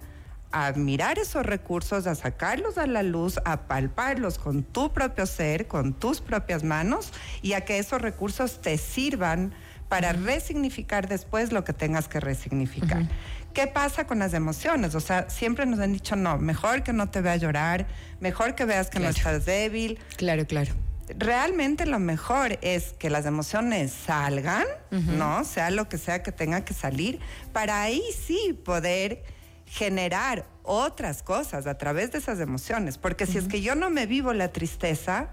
a 0.52 0.72
mirar 0.74 1.18
esos 1.18 1.46
recursos, 1.46 2.06
a 2.06 2.14
sacarlos 2.16 2.78
a 2.78 2.86
la 2.86 3.02
luz, 3.04 3.40
a 3.46 3.62
palparlos 3.62 4.38
con 4.38 4.64
tu 4.64 4.94
propio 4.94 5.26
ser, 5.26 5.68
con 5.68 5.94
tus 5.94 6.22
propias 6.22 6.64
manos 6.64 7.12
y 7.42 7.54
a 7.54 7.62
que 7.62 7.80
esos 7.80 8.02
recursos 8.02 8.62
te 8.62 8.78
sirvan 8.78 9.54
para 9.90 10.14
resignificar 10.14 11.08
después 11.08 11.52
lo 11.52 11.64
que 11.64 11.74
tengas 11.74 12.08
que 12.08 12.20
resignificar. 12.20 13.08
¿Qué 13.54 13.68
pasa 13.68 14.08
con 14.08 14.20
las 14.20 14.34
emociones? 14.34 14.96
O 14.96 15.00
sea, 15.00 15.30
siempre 15.30 15.66
nos 15.66 15.80
han 15.80 15.94
dicho, 15.94 16.16
no, 16.16 16.38
mejor 16.38 16.84
que 16.84 16.92
no 16.92 17.10
te 17.10 17.22
vea 17.22 17.36
llorar, 17.36 17.86
mejor 18.20 18.56
que 18.56 18.66
veas 18.66 18.90
que 18.90 19.00
no 19.00 19.10
estás 19.10 19.46
débil. 19.46 20.00
Claro, 20.18 20.48
claro. 20.48 20.74
Realmente 21.18 21.86
lo 21.86 22.00
mejor 22.00 22.58
es 22.62 22.94
que 22.94 23.10
las 23.10 23.26
emociones 23.26 23.92
salgan, 23.92 24.66
¿no? 24.90 25.44
Sea 25.44 25.70
lo 25.70 25.88
que 25.88 25.98
sea 25.98 26.24
que 26.24 26.32
tenga 26.32 26.66
que 26.66 26.74
salir, 26.74 27.20
para 27.52 27.82
ahí 27.82 28.02
sí 28.26 28.60
poder 28.66 29.24
generar 29.66 30.46
otras 30.64 31.22
cosas 31.24 31.68
a 31.68 31.78
través 31.78 32.12
de 32.12 32.20
esas 32.20 32.40
emociones. 32.40 32.98
Porque 32.98 33.26
si 33.26 33.38
es 33.38 33.48
que 33.48 33.62
yo 33.62 33.76
no 33.76 33.90
me 33.90 34.06
vivo 34.06 34.34
la 34.34 34.52
tristeza, 34.52 35.30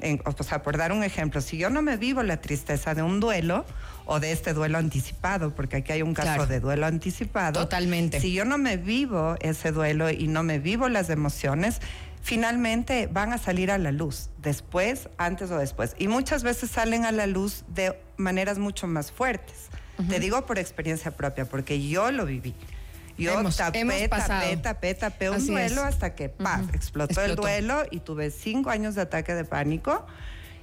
en- 0.00 0.20
o 0.24 0.42
sea, 0.42 0.62
por 0.62 0.76
dar 0.76 0.92
un 0.92 1.02
ejemplo, 1.04 1.40
si 1.40 1.56
yo 1.56 1.70
no 1.70 1.82
me 1.82 1.96
vivo 1.96 2.22
la 2.22 2.40
tristeza 2.40 2.94
de 2.94 3.02
un 3.02 3.20
duelo 3.20 3.64
o 4.06 4.20
de 4.20 4.32
este 4.32 4.52
duelo 4.52 4.78
anticipado, 4.78 5.54
porque 5.54 5.76
aquí 5.76 5.92
hay 5.92 6.02
un 6.02 6.14
caso 6.14 6.28
Claro. 6.34 6.46
de 6.46 6.60
duelo 6.60 6.86
anticipado. 6.86 7.60
Totalmente. 7.60 8.20
Si 8.20 8.32
yo 8.34 8.44
no 8.44 8.58
me 8.58 8.76
vivo 8.76 9.36
ese 9.40 9.72
duelo 9.72 10.10
y 10.10 10.26
no 10.28 10.42
me 10.42 10.58
vivo 10.58 10.88
las 10.88 11.08
emociones, 11.10 11.80
finalmente 12.22 13.06
van 13.12 13.32
a 13.32 13.38
salir 13.38 13.70
a 13.70 13.78
la 13.78 13.92
luz, 13.92 14.30
después, 14.38 15.08
antes 15.18 15.50
o 15.50 15.58
después. 15.58 15.94
Y 15.98 16.08
muchas 16.08 16.42
veces 16.42 16.70
salen 16.70 17.04
a 17.04 17.12
la 17.12 17.26
luz 17.26 17.64
de 17.68 17.98
maneras 18.16 18.58
mucho 18.58 18.86
más 18.86 19.12
fuertes. 19.12 19.68
Te 20.08 20.18
digo 20.18 20.44
por 20.44 20.58
experiencia 20.58 21.12
propia, 21.12 21.44
porque 21.44 21.86
yo 21.86 22.10
lo 22.10 22.26
viví. 22.26 22.52
Yo 23.16 23.38
Hemos- 23.38 23.56
tapé, 23.56 23.80
hemos 23.80 23.94
tapé, 24.26 24.56
tapé, 24.56 24.94
tapé 24.94 25.30
un 25.30 25.36
Así 25.36 25.46
duelo 25.48 25.82
es. 25.82 25.94
hasta 25.94 26.14
que 26.14 26.28
¡paf! 26.28 26.74
Explotó, 26.74 27.20
el 27.22 27.36
duelo 27.36 27.84
y 27.90 28.00
tuve 28.00 28.30
cinco 28.30 28.70
años 28.70 28.94
de 28.96 29.02
ataque 29.02 29.34
de 29.34 29.44
pánico. 29.44 30.06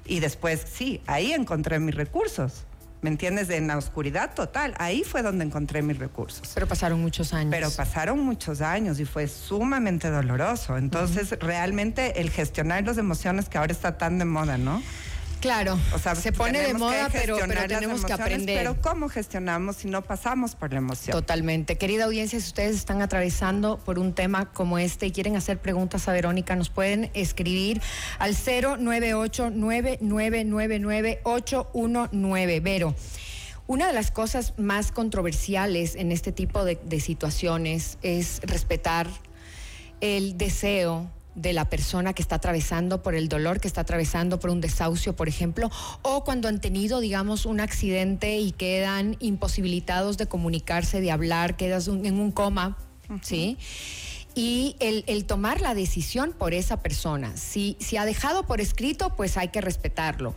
Y 0.06 0.20
después, 0.20 0.66
sí, 0.72 1.02
ahí 1.08 1.32
encontré 1.32 1.80
mis 1.80 1.96
recursos. 1.96 2.66
¿me 3.02 3.10
entiendes? 3.10 3.50
En 3.50 3.66
la 3.68 3.80
oscuridad 3.80 4.36
total. 4.36 4.76
Ahí 4.78 5.04
fue 5.04 5.24
donde 5.24 5.44
encontré 5.44 5.82
mis 5.82 5.98
recursos. 5.98 6.52
Pero 6.54 6.68
pasaron 6.68 7.02
muchos 7.02 7.34
años. 7.34 7.50
Pero 7.50 7.72
pasaron 7.72 8.20
muchos 8.20 8.62
años 8.62 9.00
y 9.00 9.06
fue 9.06 9.28
sumamente 9.28 10.12
doloroso. 10.12 10.78
Entonces, 10.78 11.32
realmente 11.40 12.22
el 12.22 12.30
gestionar 12.30 12.84
las 12.84 13.00
emociones 13.00 13.50
que 13.50 13.58
ahora 13.58 13.72
está 13.72 13.98
tan 13.98 14.20
de 14.20 14.26
moda, 14.26 14.60
¿no? 14.60 14.84
Claro, 15.42 15.78
o 15.94 15.98
sea, 15.98 16.14
se 16.14 16.32
pone 16.32 16.62
de 16.62 16.76
moda, 16.76 17.10
pero, 17.12 17.36
pero 17.48 17.68
tenemos 17.68 18.06
que 18.06 18.14
aprender. 18.14 18.60
Pero 18.60 18.80
¿cómo 18.80 19.10
gestionamos 19.10 19.78
si 19.78 19.88
no 19.88 20.04
pasamos 20.04 20.56
por 20.56 20.72
la 20.72 20.78
emoción? 20.78 21.18
Totalmente. 21.18 21.80
Querida 21.80 22.06
audiencia, 22.06 22.40
si 22.40 22.46
ustedes 22.46 22.76
están 22.76 23.02
atravesando 23.02 23.80
por 23.80 23.98
un 23.98 24.14
tema 24.14 24.52
como 24.54 24.78
este 24.78 25.08
y 25.08 25.12
quieren 25.12 25.36
hacer 25.36 25.58
preguntas 25.58 26.08
a 26.08 26.14
Verónica, 26.14 26.56
nos 26.56 26.70
pueden 26.70 27.10
escribir 27.16 27.82
al 28.20 28.36
098 28.36 29.50
9999 29.50 31.22
819 31.24 32.60
Vero. 32.60 32.96
Una 33.66 33.88
de 33.88 33.94
las 33.94 34.12
cosas 34.12 34.54
más 34.60 34.92
controversiales 34.92 35.96
en 35.96 36.12
este 36.12 36.32
tipo 36.32 36.66
de, 36.66 36.76
de 36.84 37.00
situaciones 37.00 37.98
es 38.04 38.42
respetar 38.44 39.08
el 40.02 40.38
deseo 40.38 41.10
de 41.36 41.54
la 41.54 41.66
persona 41.66 42.14
que 42.14 42.22
está 42.22 42.36
atravesando 42.36 43.02
por 43.02 43.16
el 43.16 43.30
dolor 43.30 43.60
que 43.60 43.68
está 43.68 43.82
atravesando 43.82 44.40
por 44.40 44.50
un 44.50 44.62
desahucio, 44.62 45.16
por 45.16 45.30
ejemplo, 45.30 45.70
o 46.02 46.24
cuando 46.24 46.48
han 46.48 46.60
tenido, 46.60 47.00
digamos, 47.00 47.46
un 47.46 47.60
accidente 47.60 48.38
y 48.38 48.52
quedan 48.52 49.16
imposibilitados 49.20 50.18
de 50.18 50.28
comunicarse, 50.28 51.00
de 51.02 51.12
hablar, 51.12 51.56
quedas 51.56 51.88
en 51.88 52.20
un 52.20 52.32
coma, 52.32 52.78
¿sí? 53.22 53.58
Y 54.34 54.76
el, 54.80 55.26
tomar 55.26 55.60
la 55.60 55.74
decisión 55.74 56.34
por 56.38 56.54
esa 56.54 56.82
persona. 56.82 57.36
Si, 57.36 57.76
si 57.80 57.98
ha 57.98 58.06
dejado 58.06 58.44
por 58.44 58.62
escrito, 58.62 59.16
pues 59.16 59.38
hay 59.38 59.50
que 59.50 59.60
respetarlo. 59.60 60.36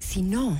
Si 0.00 0.22
no, 0.22 0.58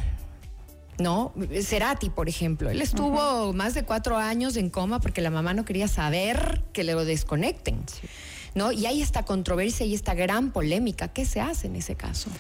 ¿no? 0.99 1.33
Cerati, 1.63 2.11
por 2.11 2.29
ejemplo, 2.29 2.71
él 2.71 2.81
estuvo 2.81 3.53
más 3.53 3.75
de 3.75 3.85
cuatro 3.85 4.17
años 4.19 4.57
en 4.57 4.71
coma 4.71 5.01
porque 5.01 5.21
la 5.21 5.31
mamá 5.31 5.55
no 5.55 5.65
quería 5.65 5.89
saber 5.89 6.63
que 6.73 6.85
le 6.85 6.93
lo 6.93 7.05
desconecten. 7.05 7.85
¿No? 8.55 8.73
Y 8.73 8.87
hay 8.87 9.03
esta 9.03 9.25
controversia 9.25 9.87
y 9.87 9.95
esta 9.95 10.15
gran 10.15 10.51
polémica. 10.51 11.09
¿Qué 11.09 11.25
se 11.25 11.41
hace 11.41 11.67
en 11.67 11.77
ese 11.77 11.95
caso? 11.95 12.31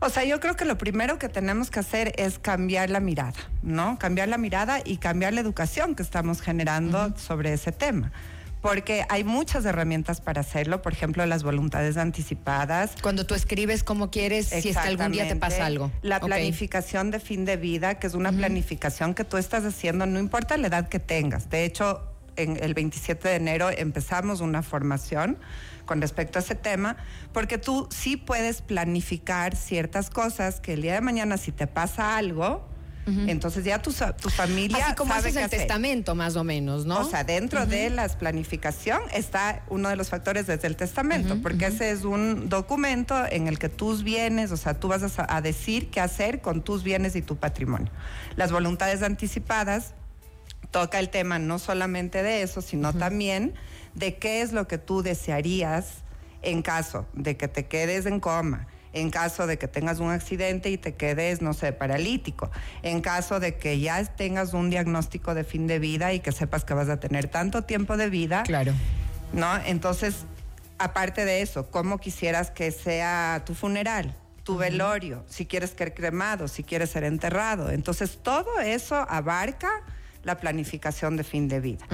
O 0.00 0.10
sea, 0.10 0.24
yo 0.24 0.38
creo 0.40 0.56
que 0.56 0.64
lo 0.64 0.76
primero 0.76 1.18
que 1.18 1.28
tenemos 1.28 1.70
que 1.70 1.80
hacer 1.80 2.12
es 2.18 2.38
cambiar 2.38 2.90
la 2.90 3.00
mirada, 3.00 3.38
¿no? 3.62 3.98
Cambiar 3.98 4.28
la 4.28 4.38
mirada 4.38 4.80
y 4.84 4.98
cambiar 4.98 5.32
la 5.32 5.40
educación 5.40 5.94
que 5.94 6.02
estamos 6.02 6.42
generando 6.42 7.16
sobre 7.16 7.52
ese 7.52 7.72
tema 7.72 8.12
porque 8.64 9.04
hay 9.10 9.24
muchas 9.24 9.66
herramientas 9.66 10.22
para 10.22 10.40
hacerlo, 10.40 10.80
por 10.80 10.94
ejemplo, 10.94 11.26
las 11.26 11.42
voluntades 11.42 11.98
anticipadas. 11.98 12.92
Cuando 13.02 13.26
tú 13.26 13.34
escribes 13.34 13.84
cómo 13.84 14.10
quieres, 14.10 14.46
si 14.46 14.70
es 14.70 14.78
que 14.78 14.88
algún 14.88 15.12
día 15.12 15.28
te 15.28 15.36
pasa 15.36 15.66
algo. 15.66 15.92
La 16.00 16.18
planificación 16.18 17.10
de 17.10 17.20
fin 17.20 17.44
de 17.44 17.58
vida, 17.58 17.96
que 17.96 18.06
es 18.06 18.14
una 18.14 18.32
planificación 18.32 19.12
que 19.12 19.22
tú 19.24 19.36
estás 19.36 19.66
haciendo, 19.66 20.06
no 20.06 20.18
importa 20.18 20.56
la 20.56 20.68
edad 20.68 20.88
que 20.88 20.98
tengas. 20.98 21.50
De 21.50 21.66
hecho, 21.66 22.13
en 22.36 22.62
el 22.62 22.74
27 22.74 23.28
de 23.28 23.34
enero 23.36 23.70
empezamos 23.70 24.40
una 24.40 24.62
formación 24.62 25.38
con 25.84 26.00
respecto 26.00 26.38
a 26.38 26.42
ese 26.42 26.54
tema, 26.54 26.96
porque 27.32 27.58
tú 27.58 27.88
sí 27.90 28.16
puedes 28.16 28.62
planificar 28.62 29.56
ciertas 29.56 30.10
cosas 30.10 30.60
que 30.60 30.74
el 30.74 30.82
día 30.82 30.94
de 30.94 31.00
mañana 31.00 31.36
si 31.36 31.52
te 31.52 31.66
pasa 31.66 32.16
algo, 32.16 32.66
entonces 33.06 33.64
ya 33.64 33.82
tu, 33.82 33.92
tu 34.18 34.30
familia 34.30 34.86
Así 34.86 34.94
como 34.94 35.12
haces 35.12 35.36
el 35.36 35.50
testamento 35.50 36.14
más 36.14 36.36
o 36.36 36.44
menos, 36.44 36.86
¿no? 36.86 37.00
O 37.00 37.04
sea, 37.04 37.22
dentro 37.22 37.66
de 37.66 37.90
la 37.90 38.08
planificación 38.08 39.02
está 39.12 39.62
uno 39.68 39.90
de 39.90 39.96
los 39.96 40.08
factores 40.08 40.46
desde 40.46 40.66
el 40.66 40.76
testamento, 40.76 41.36
porque 41.42 41.66
ese 41.66 41.90
es 41.90 42.04
un 42.04 42.48
documento 42.48 43.14
en 43.30 43.46
el 43.46 43.58
que 43.58 43.68
tus 43.68 44.04
bienes, 44.04 44.52
o 44.52 44.56
sea, 44.56 44.80
tú 44.80 44.88
vas 44.88 45.02
a 45.18 45.40
decir 45.42 45.90
qué 45.90 46.00
hacer 46.00 46.40
con 46.40 46.62
tus 46.62 46.82
bienes 46.82 47.14
y 47.14 47.20
tu 47.20 47.36
patrimonio. 47.36 47.92
Las 48.36 48.52
voluntades 48.52 49.02
anticipadas 49.02 49.92
toca 50.74 50.98
el 50.98 51.08
tema 51.08 51.38
no 51.38 51.60
solamente 51.60 52.24
de 52.24 52.42
eso, 52.42 52.60
sino 52.60 52.92
también 52.92 53.54
de 53.94 54.16
qué 54.16 54.42
es 54.42 54.52
lo 54.52 54.66
que 54.66 54.76
tú 54.76 55.02
desearías 55.02 56.02
en 56.42 56.62
caso 56.62 57.06
de 57.12 57.36
que 57.36 57.46
te 57.46 57.66
quedes 57.66 58.06
en 58.06 58.18
coma, 58.18 58.66
en 58.92 59.10
caso 59.10 59.46
de 59.46 59.56
que 59.56 59.68
tengas 59.68 60.00
un 60.00 60.10
accidente 60.10 60.70
y 60.70 60.76
te 60.76 60.96
quedes, 60.96 61.42
no 61.42 61.52
sé, 61.52 61.72
paralítico, 61.72 62.50
en 62.82 63.02
caso 63.02 63.38
de 63.38 63.54
que 63.54 63.78
ya 63.78 64.04
tengas 64.04 64.52
un 64.52 64.68
diagnóstico 64.68 65.36
de 65.36 65.44
fin 65.44 65.68
de 65.68 65.78
vida 65.78 66.12
y 66.12 66.18
que 66.18 66.32
sepas 66.32 66.64
que 66.64 66.74
vas 66.74 66.88
a 66.88 66.98
tener 66.98 67.28
tanto 67.28 67.62
tiempo 67.62 67.96
de 67.96 68.10
vida. 68.10 68.42
Claro. 68.42 68.72
¿No? 69.32 69.56
Entonces, 69.64 70.24
aparte 70.78 71.24
de 71.24 71.42
eso, 71.42 71.70
¿cómo 71.70 71.98
quisieras 71.98 72.50
que 72.50 72.72
sea 72.72 73.44
tu 73.46 73.54
funeral? 73.54 74.16
tu 74.42 74.58
velorio, 74.58 75.24
si 75.26 75.46
quieres 75.46 75.70
ser 75.70 75.94
cremado, 75.94 76.48
si 76.48 76.64
quieres 76.64 76.90
ser 76.90 77.04
enterrado. 77.04 77.70
Entonces, 77.70 78.18
todo 78.22 78.60
eso 78.60 78.94
abarca 79.08 79.70
la 80.24 80.38
planificación 80.38 81.16
de 81.16 81.24
fin 81.24 81.48
de 81.48 81.60
vida. 81.60 81.86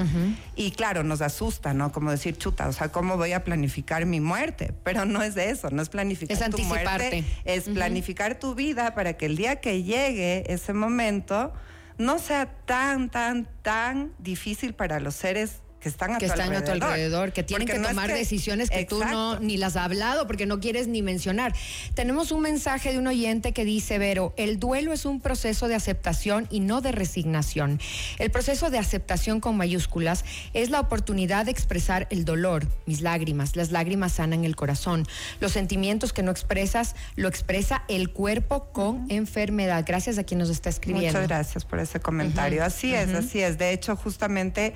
Y 0.56 0.70
claro, 0.70 1.02
nos 1.02 1.20
asusta, 1.20 1.74
¿no? 1.74 1.92
Como 1.92 2.10
decir, 2.10 2.36
chuta, 2.36 2.68
o 2.68 2.72
sea, 2.72 2.90
¿cómo 2.90 3.16
voy 3.16 3.32
a 3.32 3.44
planificar 3.44 4.06
mi 4.06 4.20
muerte? 4.20 4.72
Pero 4.84 5.04
no 5.04 5.22
es 5.22 5.34
de 5.34 5.50
eso, 5.50 5.70
no 5.70 5.82
es 5.82 5.88
planificar 5.88 6.48
es 6.48 6.50
tu 6.50 6.62
muerte, 6.62 7.24
es 7.44 7.64
planificar 7.64 8.38
tu 8.38 8.54
vida 8.54 8.94
para 8.94 9.14
que 9.14 9.26
el 9.26 9.36
día 9.36 9.56
que 9.56 9.82
llegue 9.82 10.44
ese 10.52 10.72
momento 10.72 11.52
no 11.98 12.18
sea 12.18 12.46
tan, 12.64 13.10
tan, 13.10 13.46
tan 13.62 14.12
difícil 14.18 14.74
para 14.74 15.00
los 15.00 15.14
seres 15.14 15.60
que 15.80 15.88
están 15.88 16.12
a, 16.12 16.18
que 16.18 16.26
tu, 16.26 16.32
están 16.32 16.52
alrededor. 16.52 16.74
a 16.74 16.78
tu 16.78 16.84
alrededor, 16.84 17.32
que 17.32 17.42
tienen 17.42 17.66
que 17.66 17.78
tomar 17.78 18.12
decisiones 18.12 18.70
que 18.70 18.84
tú 18.84 19.02
no 19.02 19.40
ni 19.40 19.56
las 19.56 19.76
has 19.76 19.84
hablado 19.84 20.26
porque 20.26 20.46
no 20.46 20.60
quieres 20.60 20.88
ni 20.88 21.02
mencionar. 21.02 21.54
Tenemos 21.94 22.32
un 22.32 22.42
mensaje 22.42 22.92
de 22.92 22.98
un 22.98 23.06
oyente 23.06 23.52
que 23.52 23.64
dice, 23.64 23.98
Vero, 23.98 24.34
el 24.36 24.58
duelo 24.58 24.92
es 24.92 25.04
un 25.04 25.20
proceso 25.20 25.68
de 25.68 25.74
aceptación 25.74 26.46
y 26.50 26.60
no 26.60 26.80
de 26.80 26.92
resignación. 26.92 27.80
El 28.18 28.30
proceso 28.30 28.70
de 28.70 28.78
aceptación 28.78 29.40
con 29.40 29.56
mayúsculas 29.56 30.24
es 30.52 30.70
la 30.70 30.80
oportunidad 30.80 31.46
de 31.46 31.50
expresar 31.50 32.06
el 32.10 32.24
dolor, 32.24 32.66
mis 32.86 33.00
lágrimas. 33.00 33.56
Las 33.56 33.70
lágrimas 33.70 34.12
sanan 34.12 34.44
el 34.44 34.56
corazón. 34.56 35.06
Los 35.40 35.52
sentimientos 35.52 36.12
que 36.12 36.22
no 36.22 36.30
expresas, 36.30 36.94
lo 37.16 37.28
expresa 37.28 37.84
el 37.88 38.10
cuerpo 38.10 38.70
con 38.72 39.06
enfermedad. 39.08 39.84
Gracias 39.86 40.18
a 40.18 40.24
quien 40.24 40.38
nos 40.38 40.50
está 40.50 40.68
escribiendo. 40.68 41.18
Muchas 41.18 41.28
gracias 41.28 41.64
por 41.64 41.78
ese 41.78 42.00
comentario. 42.00 42.62
así 42.62 42.94
es, 42.94 43.14
así 43.14 43.40
es. 43.40 43.56
De 43.56 43.72
hecho, 43.72 43.96
justamente 43.96 44.74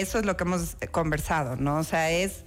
eso 0.00 0.18
es 0.18 0.24
lo 0.24 0.36
que 0.36 0.44
hemos 0.44 0.76
conversado, 0.90 1.56
¿no? 1.56 1.76
O 1.76 1.84
sea, 1.84 2.10
es 2.10 2.44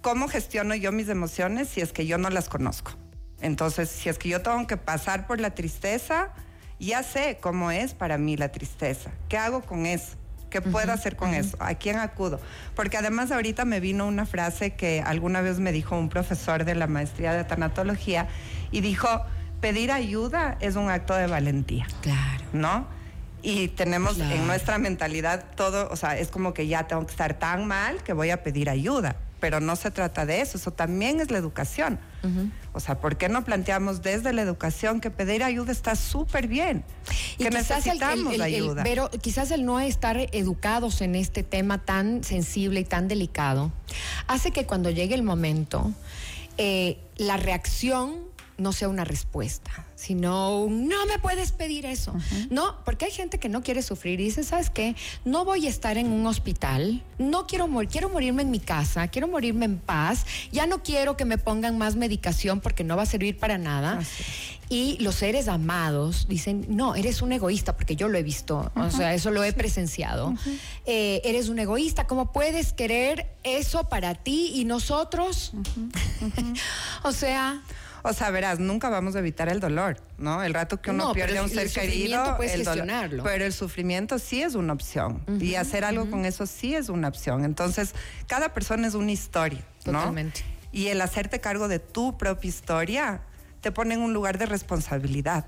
cómo 0.00 0.28
gestiono 0.28 0.74
yo 0.74 0.92
mis 0.92 1.08
emociones 1.08 1.68
si 1.68 1.80
es 1.80 1.92
que 1.92 2.06
yo 2.06 2.18
no 2.18 2.30
las 2.30 2.48
conozco. 2.48 2.92
Entonces, 3.40 3.88
si 3.88 4.08
es 4.08 4.18
que 4.18 4.28
yo 4.28 4.42
tengo 4.42 4.66
que 4.66 4.76
pasar 4.76 5.26
por 5.26 5.40
la 5.40 5.50
tristeza, 5.50 6.32
ya 6.78 7.02
sé 7.02 7.38
cómo 7.40 7.70
es 7.70 7.94
para 7.94 8.18
mí 8.18 8.36
la 8.36 8.50
tristeza. 8.50 9.10
¿Qué 9.28 9.38
hago 9.38 9.62
con 9.62 9.86
eso? 9.86 10.16
¿Qué 10.50 10.60
puedo 10.60 10.92
hacer 10.92 11.14
con 11.14 11.32
eso? 11.32 11.56
¿A 11.60 11.74
quién 11.74 11.96
acudo? 11.98 12.40
Porque 12.74 12.96
además 12.96 13.30
ahorita 13.30 13.64
me 13.64 13.78
vino 13.78 14.08
una 14.08 14.26
frase 14.26 14.74
que 14.74 15.00
alguna 15.00 15.42
vez 15.42 15.60
me 15.60 15.70
dijo 15.70 15.96
un 15.96 16.08
profesor 16.08 16.64
de 16.64 16.74
la 16.74 16.88
maestría 16.88 17.32
de 17.32 17.44
tanatología 17.44 18.26
y 18.72 18.80
dijo, 18.80 19.08
pedir 19.60 19.92
ayuda 19.92 20.58
es 20.60 20.74
un 20.74 20.90
acto 20.90 21.14
de 21.14 21.28
valentía. 21.28 21.86
Claro. 22.02 22.44
¿No? 22.52 22.99
Y 23.42 23.68
tenemos 23.68 24.18
en 24.18 24.46
nuestra 24.46 24.78
mentalidad 24.78 25.44
todo, 25.56 25.88
o 25.90 25.96
sea, 25.96 26.18
es 26.18 26.28
como 26.28 26.54
que 26.54 26.66
ya 26.66 26.86
tengo 26.86 27.04
que 27.06 27.10
estar 27.10 27.38
tan 27.38 27.66
mal 27.66 28.02
que 28.02 28.12
voy 28.12 28.30
a 28.30 28.42
pedir 28.42 28.68
ayuda, 28.68 29.16
pero 29.40 29.60
no 29.60 29.76
se 29.76 29.90
trata 29.90 30.26
de 30.26 30.40
eso, 30.40 30.58
eso 30.58 30.70
también 30.70 31.20
es 31.20 31.30
la 31.30 31.38
educación. 31.38 31.98
O 32.74 32.80
sea, 32.80 33.00
¿por 33.00 33.16
qué 33.16 33.30
no 33.30 33.44
planteamos 33.44 34.02
desde 34.02 34.34
la 34.34 34.42
educación 34.42 35.00
que 35.00 35.10
pedir 35.10 35.42
ayuda 35.42 35.72
está 35.72 35.96
súper 35.96 36.48
bien? 36.48 36.84
que 37.38 37.50
necesitamos 37.50 38.38
ayuda. 38.38 38.82
pero 38.84 39.10
quizás 39.10 39.50
el 39.50 39.64
no 39.64 39.80
estar 39.80 40.18
educados 40.32 41.00
en 41.00 41.14
este 41.14 41.42
tema 41.42 41.78
tan 41.78 42.22
sensible 42.22 42.80
y 42.80 42.84
tan 42.84 43.08
delicado 43.08 43.72
hace 44.26 44.50
que 44.50 44.66
cuando 44.66 44.90
llegue 44.90 45.14
el 45.14 45.22
momento, 45.22 45.90
eh, 46.58 46.98
la 47.16 47.38
reacción 47.38 48.30
no 48.60 48.72
sea 48.72 48.88
una 48.88 49.04
respuesta, 49.04 49.86
sino 49.96 50.66
no 50.68 51.06
me 51.06 51.18
puedes 51.18 51.52
pedir 51.52 51.86
eso. 51.86 52.14
No, 52.50 52.76
porque 52.84 53.06
hay 53.06 53.10
gente 53.10 53.38
que 53.38 53.48
no 53.48 53.62
quiere 53.62 53.82
sufrir 53.82 54.20
y 54.20 54.24
dice, 54.24 54.44
¿sabes 54.44 54.70
qué? 54.70 54.94
No 55.24 55.44
voy 55.44 55.66
a 55.66 55.70
estar 55.70 55.98
en 55.98 56.12
un 56.12 56.26
hospital, 56.26 57.02
no 57.18 57.46
quiero 57.46 57.66
morir, 57.66 57.90
quiero 57.90 58.08
morirme 58.08 58.42
en 58.42 58.50
mi 58.50 58.60
casa, 58.60 59.08
quiero 59.08 59.28
morirme 59.28 59.64
en 59.64 59.78
paz, 59.78 60.26
ya 60.52 60.66
no 60.66 60.82
quiero 60.82 61.16
que 61.16 61.24
me 61.24 61.38
pongan 61.38 61.78
más 61.78 61.96
medicación 61.96 62.60
porque 62.60 62.84
no 62.84 62.96
va 62.96 63.02
a 63.02 63.06
servir 63.06 63.38
para 63.38 63.58
nada. 63.58 64.00
Y 64.68 64.98
los 65.00 65.16
seres 65.16 65.48
amados 65.48 66.28
dicen, 66.28 66.64
no, 66.68 66.94
eres 66.94 67.22
un 67.22 67.32
egoísta, 67.32 67.76
porque 67.76 67.96
yo 67.96 68.06
lo 68.06 68.16
he 68.16 68.22
visto, 68.22 68.70
o 68.76 68.90
sea, 68.90 69.14
eso 69.14 69.32
lo 69.32 69.42
he 69.42 69.52
presenciado. 69.52 70.32
Eh, 70.86 71.20
eres 71.24 71.48
un 71.48 71.58
egoísta, 71.58 72.06
¿cómo 72.06 72.30
puedes 72.30 72.72
querer 72.72 73.34
eso 73.42 73.88
para 73.88 74.14
ti 74.14 74.52
y 74.54 74.64
nosotros? 74.64 75.52
o 77.02 77.12
sea... 77.12 77.62
O 78.02 78.12
sea, 78.12 78.30
verás, 78.30 78.58
nunca 78.58 78.88
vamos 78.88 79.14
a 79.16 79.18
evitar 79.18 79.48
el 79.48 79.60
dolor, 79.60 79.96
¿no? 80.18 80.42
El 80.42 80.54
rato 80.54 80.80
que 80.80 80.90
uno 80.90 81.12
pierde 81.12 81.38
a 81.38 81.42
un 81.42 81.48
ser 81.50 81.70
querido, 81.70 82.38
el 82.40 82.64
dolor, 82.64 83.20
pero 83.22 83.44
el 83.44 83.52
sufrimiento 83.52 84.18
sí 84.18 84.42
es 84.42 84.54
una 84.54 84.72
opción 84.72 85.22
y 85.40 85.54
hacer 85.56 85.84
algo 85.84 86.10
con 86.10 86.24
eso 86.24 86.46
sí 86.46 86.74
es 86.74 86.88
una 86.88 87.08
opción. 87.08 87.44
Entonces, 87.44 87.94
cada 88.26 88.52
persona 88.54 88.86
es 88.88 88.94
una 88.94 89.12
historia, 89.12 89.62
¿no? 89.86 90.14
Y 90.72 90.86
el 90.88 91.00
hacerte 91.00 91.40
cargo 91.40 91.68
de 91.68 91.78
tu 91.78 92.16
propia 92.16 92.48
historia 92.48 93.22
te 93.60 93.72
pone 93.72 93.94
en 93.94 94.00
un 94.00 94.12
lugar 94.14 94.38
de 94.38 94.46
responsabilidad. 94.46 95.44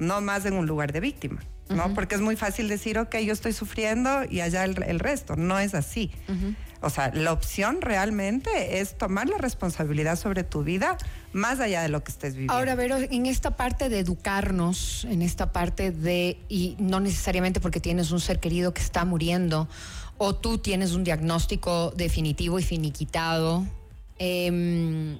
no 0.00 0.20
más 0.20 0.44
en 0.46 0.54
un 0.54 0.66
lugar 0.66 0.92
de 0.92 1.00
víctima. 1.00 1.40
¿no? 1.68 1.92
Porque 1.92 2.14
es 2.14 2.20
muy 2.22 2.34
fácil 2.34 2.66
decir, 2.68 2.98
ok, 2.98 3.16
yo 3.18 3.32
estoy 3.32 3.52
sufriendo 3.52 4.24
y 4.28 4.40
allá 4.40 4.64
el, 4.64 4.82
el 4.84 5.00
resto. 5.00 5.36
No 5.36 5.58
es 5.58 5.74
así. 5.74 6.10
O 6.80 6.90
sea, 6.90 7.10
la 7.12 7.32
opción 7.32 7.80
realmente 7.80 8.80
es 8.80 8.96
tomar 8.96 9.28
la 9.28 9.38
responsabilidad 9.38 10.16
sobre 10.16 10.44
tu 10.44 10.62
vida 10.62 10.96
más 11.32 11.60
allá 11.60 11.82
de 11.82 11.88
lo 11.88 12.04
que 12.04 12.12
estés 12.12 12.34
viviendo. 12.34 12.52
Ahora, 12.52 12.76
pero 12.76 12.96
en 12.98 13.26
esta 13.26 13.56
parte 13.56 13.88
de 13.88 13.98
educarnos, 13.98 15.04
en 15.10 15.22
esta 15.22 15.52
parte 15.52 15.90
de, 15.90 16.38
y 16.48 16.76
no 16.78 17.00
necesariamente 17.00 17.60
porque 17.60 17.80
tienes 17.80 18.12
un 18.12 18.20
ser 18.20 18.38
querido 18.38 18.72
que 18.72 18.80
está 18.80 19.04
muriendo, 19.04 19.68
o 20.18 20.34
tú 20.34 20.58
tienes 20.58 20.92
un 20.92 21.04
diagnóstico 21.04 21.92
definitivo 21.96 22.58
y 22.58 22.62
finiquitado, 22.62 23.66
em, 24.18 25.18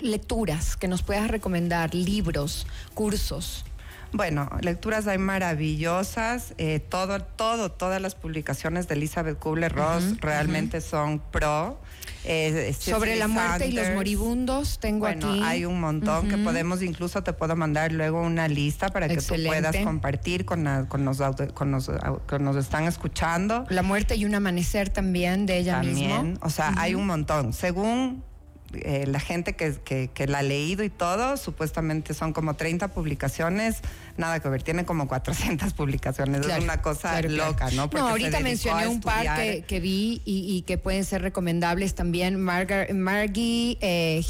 lecturas 0.00 0.76
que 0.76 0.88
nos 0.88 1.02
puedas 1.02 1.28
recomendar, 1.28 1.94
libros, 1.94 2.66
cursos. 2.94 3.64
Bueno, 4.12 4.50
lecturas 4.60 5.06
hay 5.06 5.18
maravillosas. 5.18 6.54
Eh, 6.58 6.80
todo, 6.80 7.20
todo, 7.20 7.70
todas 7.70 8.02
las 8.02 8.14
publicaciones 8.14 8.88
de 8.88 8.94
Elizabeth 8.94 9.38
Kubler-Ross 9.38 10.20
realmente 10.20 10.80
son 10.80 11.20
pro. 11.20 11.78
Eh, 12.24 12.74
Sobre 12.78 13.16
la 13.16 13.28
muerte 13.28 13.68
y 13.68 13.72
los 13.72 13.90
moribundos, 13.94 14.78
tengo 14.78 15.00
bueno, 15.00 15.30
aquí. 15.30 15.42
Hay 15.42 15.64
un 15.64 15.80
montón 15.80 16.28
que 16.28 16.36
podemos, 16.36 16.82
incluso 16.82 17.22
te 17.22 17.32
puedo 17.32 17.56
mandar 17.56 17.92
luego 17.92 18.20
una 18.20 18.46
lista 18.48 18.88
para 18.88 19.08
que 19.08 19.18
tú 19.18 19.34
puedas 19.46 19.76
compartir 19.76 20.44
con, 20.44 20.86
con, 20.86 21.04
los, 21.04 21.18
con, 21.54 21.70
los, 21.70 21.90
con 22.26 22.44
nos 22.44 22.56
están 22.56 22.84
escuchando. 22.84 23.64
La 23.70 23.82
muerte 23.82 24.16
y 24.16 24.24
un 24.24 24.34
amanecer 24.34 24.90
también 24.90 25.46
de 25.46 25.58
ella 25.58 25.80
también, 25.80 26.38
O 26.42 26.50
sea, 26.50 26.74
hay 26.76 26.94
un 26.94 27.06
montón. 27.06 27.52
Según 27.52 28.22
eh, 28.72 29.04
la 29.08 29.18
gente 29.18 29.54
que, 29.54 29.74
que, 30.14 30.26
la 30.26 30.38
ha 30.38 30.42
leído 30.42 30.84
y 30.84 30.90
todo, 30.90 31.36
supuestamente 31.36 32.14
son 32.14 32.32
como 32.32 32.54
30 32.54 32.88
publicaciones, 32.88 33.78
nada 34.16 34.38
que 34.38 34.48
ver, 34.48 34.62
tiene 34.62 34.84
como 34.84 35.08
400 35.08 35.72
publicaciones, 35.74 36.46
es 36.46 36.62
una 36.62 36.80
cosa 36.80 37.20
loca, 37.22 37.70
¿no? 37.72 37.90
no, 37.92 38.08
ahorita 38.08 38.38
mencioné 38.40 38.86
un 38.86 39.00
par 39.00 39.36
que, 39.36 39.62
que 39.66 39.80
vi 39.80 40.22
y, 40.24 40.62
que 40.62 40.78
pueden 40.78 41.04
ser 41.04 41.22
recomendables 41.22 41.94
también, 41.94 42.40
Margie 42.40 43.78
eh, 43.80 44.22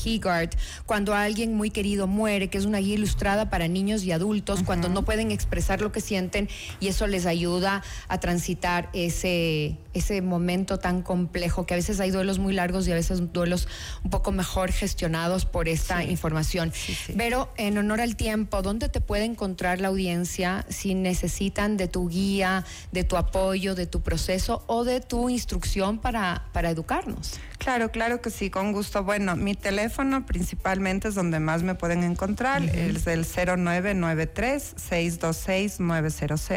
cuando 0.87 1.14
alguien 1.14 1.54
muy 1.54 1.70
querido 1.70 2.06
muere, 2.06 2.49
que 2.49 2.59
es 2.59 2.64
una 2.64 2.78
guía 2.78 2.94
ilustrada 2.94 3.50
para 3.50 3.68
niños 3.68 4.04
y 4.04 4.12
adultos, 4.12 4.62
cuando 4.64 4.88
no 4.88 5.04
pueden 5.04 5.30
expresar 5.30 5.80
lo 5.80 5.92
que 5.92 6.00
sienten 6.00 6.49
y 6.80 6.88
eso 6.88 7.06
les 7.06 7.26
ayuda 7.26 7.82
a 8.09 8.20
transitar 8.20 8.88
ese, 8.92 9.76
ese 9.92 10.23
momento 10.23 10.78
tan 10.78 11.02
complejo, 11.02 11.66
que 11.66 11.75
a 11.75 11.76
veces 11.76 12.00
hay 12.00 12.11
duelos 12.11 12.38
muy 12.38 12.54
largos 12.54 12.88
y 12.88 12.92
a 12.92 12.94
veces 12.94 13.32
duelos 13.32 13.68
un 14.02 14.11
poco 14.11 14.30
mejor 14.33 14.73
gestionados 14.73 15.45
por 15.45 15.69
esta 15.69 16.05
información. 16.05 16.73
Pero 17.17 17.53
en 17.57 17.79
honor 17.79 18.01
al 18.01 18.17
tiempo, 18.17 18.63
¿dónde 18.63 18.89
te 18.89 19.01
puede 19.01 19.25
encontrar 19.25 19.81
la 19.81 19.89
audiencia 19.89 20.65
si 20.69 20.95
necesitan 20.95 21.77
de 21.77 21.89
tu 21.89 22.09
guía, 22.09 22.65
de 22.93 23.05
tu 23.05 23.17
apoyo, 23.17 23.75
de 23.75 23.87
tu 23.87 24.01
proceso 24.01 24.63
o 24.67 24.85
de 24.85 25.01
tu 25.01 25.29
instrucción 25.29 25.99
para, 25.99 26.45
para 26.53 26.71
educarnos? 26.71 27.33
Claro, 27.61 27.90
claro 27.90 28.23
que 28.23 28.31
sí, 28.31 28.49
con 28.49 28.73
gusto. 28.73 29.05
Bueno, 29.05 29.37
mi 29.37 29.55
teléfono 29.55 30.25
principalmente 30.25 31.09
es 31.09 31.14
donde 31.14 31.40
más 31.40 31.62
me 31.62 31.75
pueden 31.75 32.02
encontrar, 32.02 32.62
es 32.64 33.07
el 33.07 33.26
0993 33.26 34.76
626 34.76 35.79
900 35.79 36.50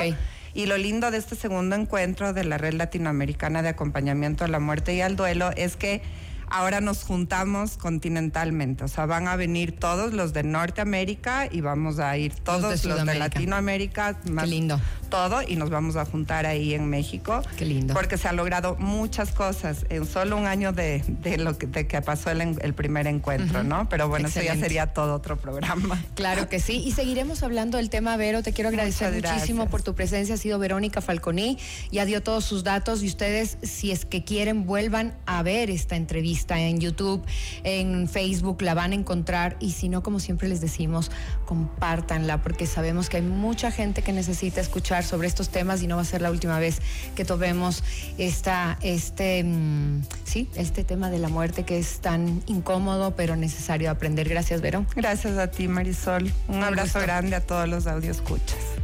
Y 0.55 0.67
lo 0.67 0.77
lindo 0.77 1.09
de 1.09 1.17
este 1.17 1.35
segundo 1.35 1.75
encuentro 1.75 2.31
de 2.31 2.43
la 2.43 2.59
Red 2.59 2.73
Latinoamericana 2.73 3.63
de 3.63 3.69
Acompañamiento 3.69 4.45
a 4.45 4.47
la 4.47 4.59
Muerte 4.59 4.93
y 4.93 5.01
al 5.01 5.15
Duelo 5.15 5.49
es 5.55 5.75
que 5.75 6.03
ahora 6.49 6.81
nos 6.81 7.03
juntamos 7.03 7.77
continentalmente, 7.77 8.83
o 8.83 8.87
sea, 8.87 9.05
van 9.05 9.27
a 9.27 9.35
venir 9.35 9.77
todos 9.77 10.13
los 10.13 10.33
de 10.33 10.43
Norteamérica 10.43 11.47
y 11.51 11.61
vamos 11.61 11.99
a 11.99 12.17
ir 12.17 12.33
todos 12.35 12.85
los 12.85 13.05
de, 13.05 13.15
Latinoamérica, 13.15 14.17
más 14.31 14.49
lindo. 14.49 14.79
todo, 15.09 15.41
y 15.47 15.55
nos 15.55 15.69
vamos 15.69 15.95
a 15.95 16.05
juntar 16.05 16.45
ahí 16.45 16.73
en 16.73 16.89
México. 16.89 17.41
Qué 17.57 17.65
lindo. 17.65 17.93
Porque 17.93 18.17
se 18.17 18.27
ha 18.27 18.33
logrado 18.33 18.75
muchas 18.77 19.31
cosas 19.31 19.85
en 19.89 20.05
solo 20.05 20.37
un 20.37 20.45
año 20.45 20.73
de, 20.73 21.03
lo 21.37 21.57
que, 21.57 21.69
que 21.69 22.01
pasó 22.01 22.31
el, 22.31 22.73
primer 22.73 23.07
encuentro, 23.07 23.63
¿no? 23.63 23.87
Pero 23.89 24.09
bueno, 24.09 24.27
eso 24.27 24.41
ya 24.41 24.55
sería 24.55 24.87
todo 24.87 25.15
otro 25.15 25.37
programa. 25.37 26.01
Claro 26.15 26.47
que 26.47 26.59
sí, 26.59 26.83
y 26.85 26.91
seguiremos 26.91 27.43
hablando 27.43 27.77
del 27.77 27.89
tema, 27.89 28.15
Vero, 28.17 28.43
te 28.43 28.53
quiero 28.53 28.69
agradecer 28.69 29.13
muchísimo 29.13 29.67
por 29.69 29.81
tu 29.81 29.95
presencia, 29.95 30.35
ha 30.35 30.37
sido 30.37 30.59
Verónica 30.59 31.01
Falconi, 31.01 31.57
ya 31.91 32.05
dio 32.05 32.21
todos 32.21 32.45
sus 32.45 32.63
datos 32.63 33.03
y 33.03 33.07
ustedes, 33.07 33.57
si 33.61 33.91
es 33.91 34.05
que 34.05 34.23
quieren, 34.23 34.65
vuelvan 34.65 35.15
a 35.25 35.43
ver 35.43 35.69
esta 35.69 35.95
entrevista 35.95 36.32
está 36.33 36.59
en 36.59 36.79
YouTube, 36.79 37.23
en 37.63 38.07
Facebook, 38.07 38.61
la 38.61 38.73
van 38.73 38.91
a 38.91 38.95
encontrar 38.95 39.57
y 39.59 39.71
si 39.71 39.89
no, 39.89 40.03
como 40.03 40.19
siempre 40.19 40.47
les 40.47 40.61
decimos, 40.61 41.11
compártanla 41.45 42.41
porque 42.41 42.67
sabemos 42.67 43.09
que 43.09 43.17
hay 43.17 43.23
mucha 43.23 43.71
gente 43.71 44.01
que 44.01 44.13
necesita 44.13 44.61
escuchar 44.61 45.03
sobre 45.03 45.27
estos 45.27 45.49
temas 45.49 45.81
y 45.81 45.87
no 45.87 45.95
va 45.95 46.01
a 46.01 46.05
ser 46.05 46.21
la 46.21 46.31
última 46.31 46.59
vez 46.59 46.81
que 47.15 47.25
tomemos 47.25 47.83
esta, 48.17 48.77
este, 48.81 49.43
mm, 49.43 50.03
sí, 50.25 50.49
este 50.55 50.83
tema 50.83 51.09
de 51.09 51.19
la 51.19 51.29
muerte 51.29 51.63
que 51.63 51.77
es 51.77 51.99
tan 51.99 52.41
incómodo 52.47 53.15
pero 53.15 53.35
necesario 53.35 53.91
aprender. 53.91 54.29
Gracias, 54.29 54.61
Vero. 54.61 54.85
Gracias 54.95 55.37
a 55.37 55.47
ti, 55.47 55.67
Marisol. 55.67 56.31
Un, 56.47 56.63
abrazo 56.63 56.99
grande 56.99 57.35
a 57.35 57.41
todos 57.41 57.67
los 57.67 57.87
audioscuchas. 57.87 58.82